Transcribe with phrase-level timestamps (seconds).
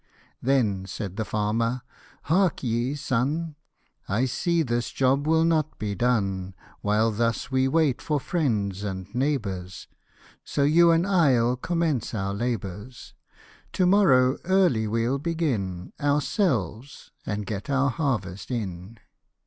[0.41, 1.83] Then said the farmer,"
[2.23, 3.55] Hark ye, son
[4.09, 9.13] I see this job will not be done While thus we wait for friends and
[9.13, 9.87] neighbours;
[10.43, 13.13] So you and I'll commence our labours:
[13.73, 18.97] To morrow early we'll begin Ourselves, and get our harvest in."